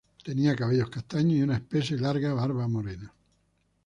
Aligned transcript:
Tenía 0.25 0.55
cabellos 0.55 0.89
castaños, 0.89 1.33
y 1.33 1.43
una 1.43 1.57
espesa 1.57 1.93
y 1.93 1.99
larga 1.99 2.33
barba 2.33 2.67
morena. 2.67 3.13